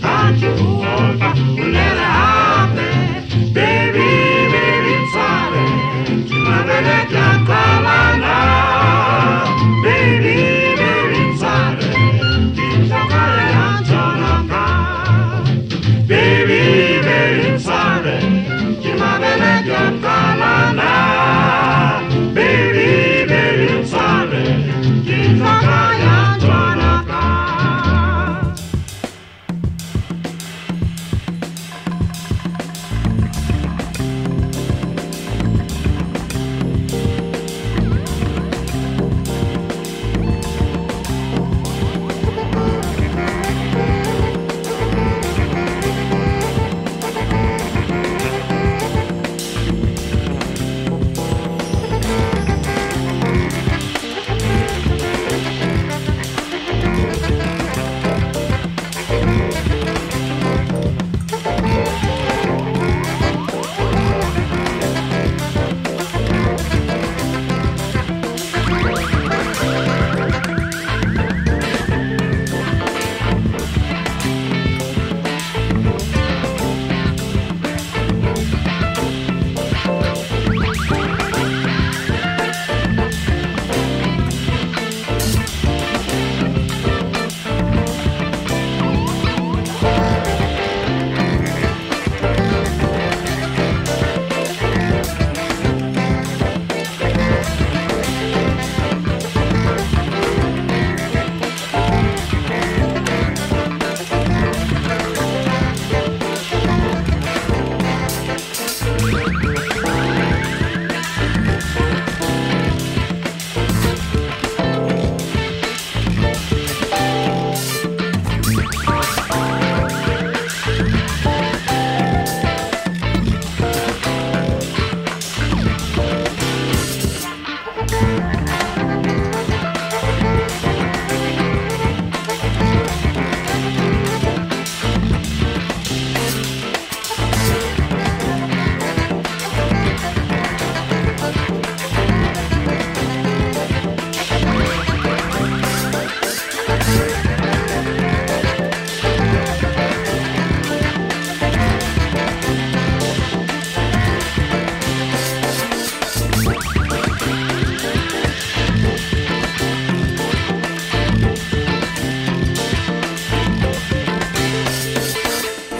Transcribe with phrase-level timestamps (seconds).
[0.00, 1.34] such a fool for
[1.72, 3.52] let it happen.
[3.52, 4.88] Baby, baby.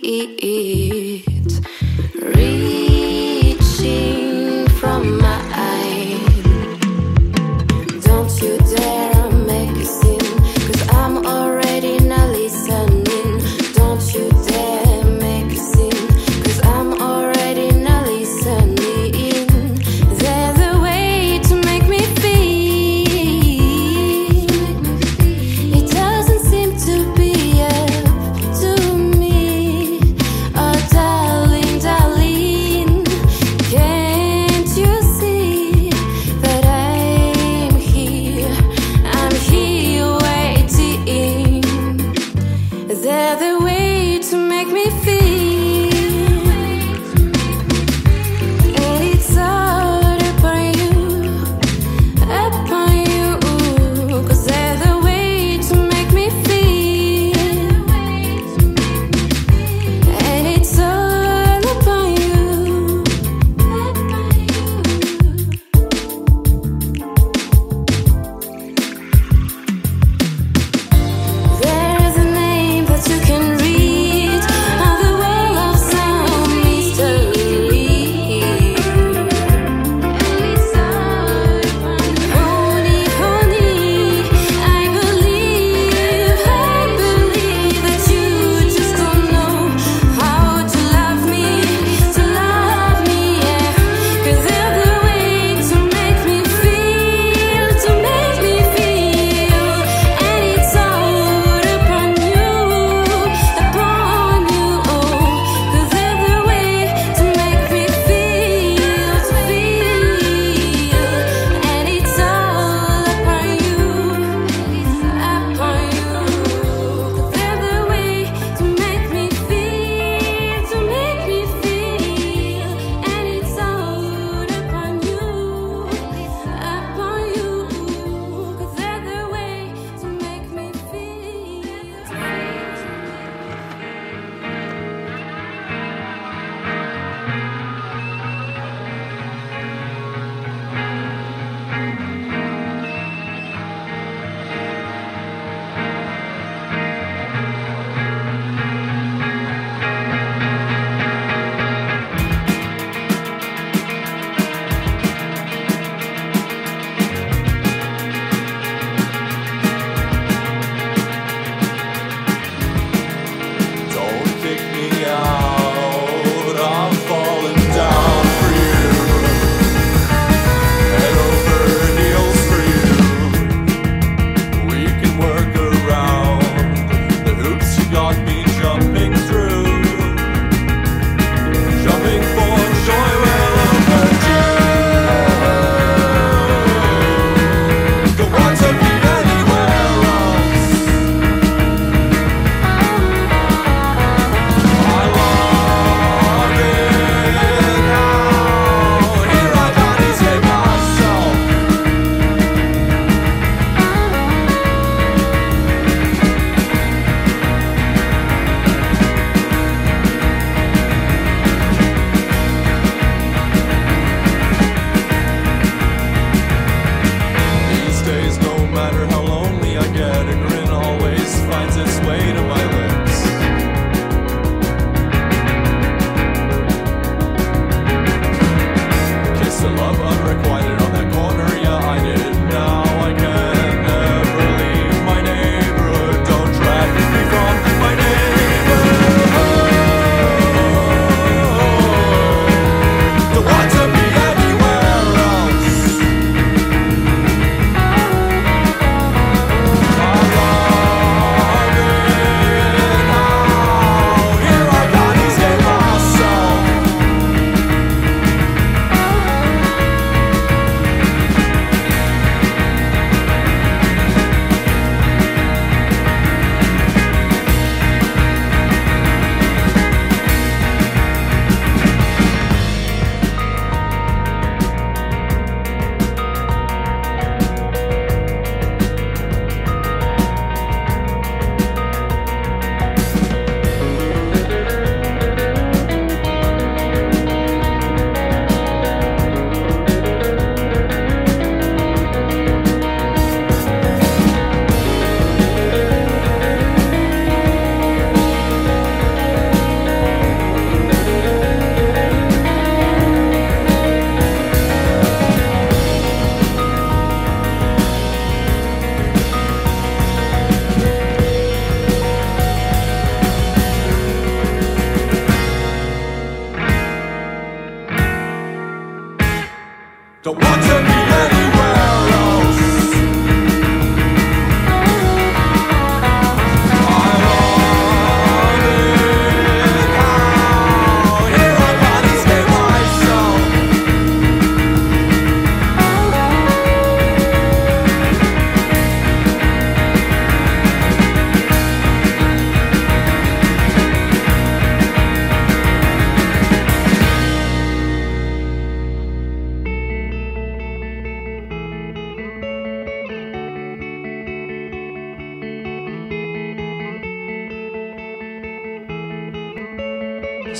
[0.00, 0.81] e-e-e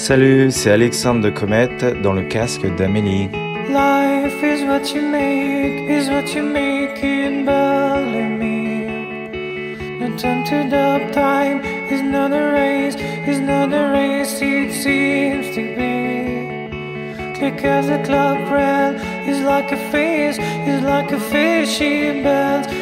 [0.02, 3.28] Salut, c'est Alexandre de Comète dans le casque d'Amélie.
[3.68, 8.88] Life is what you make, is what you make in Bellamy.
[10.00, 12.96] No time to doubt, time is not a race,
[13.28, 17.38] is not a race, it seems to be.
[17.38, 18.96] Click as a club rail,
[19.28, 20.36] is like a face,
[20.66, 22.81] is like a fish, she bends me.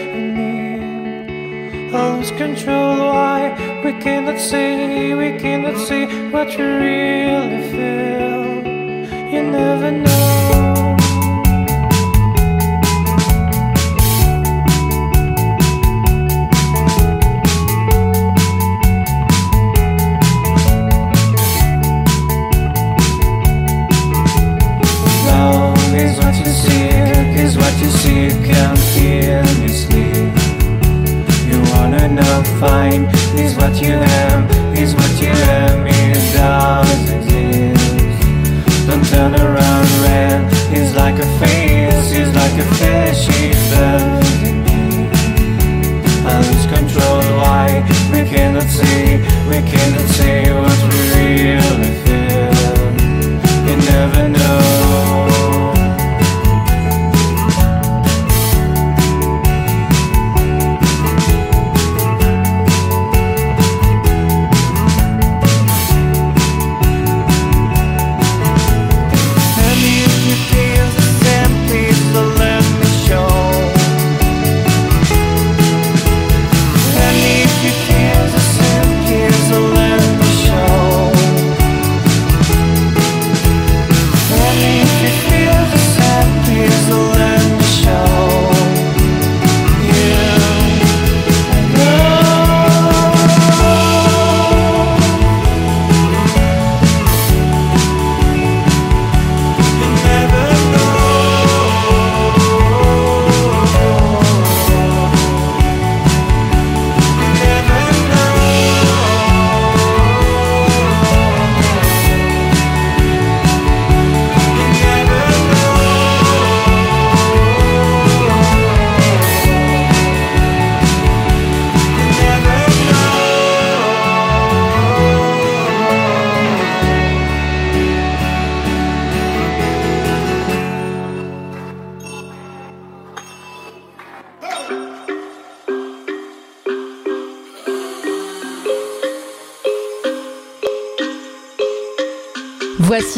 [1.93, 9.33] Lose control, why we cannot see, we cannot see what you really feel.
[9.33, 10.70] You never know.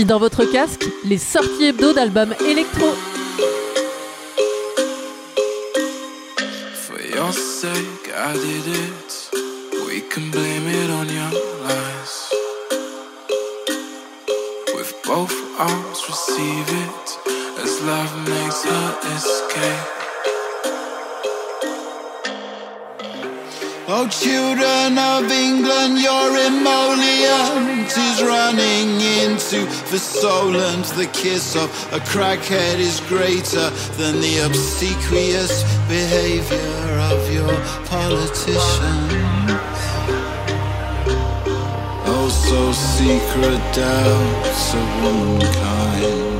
[0.02, 2.86] Voici dans votre casque les sorties hebdo d'albums électro.
[6.74, 9.30] For your sake, I did it.
[9.86, 11.30] We can blame it on your
[11.62, 12.32] lies.
[14.74, 17.18] With both arms, receive it
[17.62, 20.02] as love makes her escape.
[23.86, 25.28] Oh, children of
[29.92, 37.20] the soul, and the kiss of a crackhead is greater than the obsequious behavior of
[37.30, 37.52] your
[37.84, 39.52] politicians.
[42.08, 46.31] Oh, so secret doubts of womankind,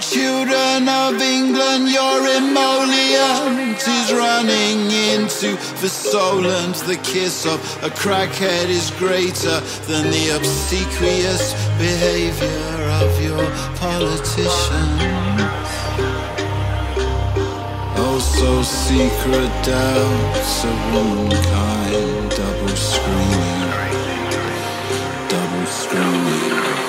[0.00, 7.90] children of England, your emollient is running into the soul and the kiss of a
[7.90, 13.44] crackhead is greater than the obsequious behavior of your
[13.76, 15.08] politicians.
[17.98, 23.70] Also secret doubts of womankind, double screaming,
[25.28, 26.87] double screaming.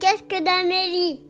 [0.00, 1.29] Casque d'Amélie.